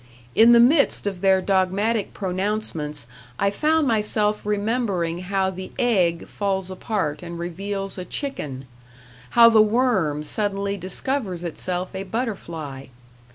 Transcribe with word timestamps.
In 0.33 0.51
the 0.51 0.59
midst 0.59 1.05
of 1.05 1.21
their 1.21 1.43
dogmatic 1.43 2.11
pronouncements 2.11 3.05
I 3.37 3.51
found 3.51 3.87
myself 3.87 4.47
remembering 4.47 5.19
how 5.19 5.51
the 5.51 5.71
egg 5.77 6.27
falls 6.27 6.71
apart 6.71 7.21
and 7.21 7.37
reveals 7.37 7.99
a 7.99 8.03
chicken, 8.05 8.65
how 9.37 9.47
the 9.49 9.61
worm 9.61 10.23
suddenly 10.23 10.75
discovers 10.75 11.43
itself 11.43 11.93
a 11.93 12.01
butterfly. 12.01 12.87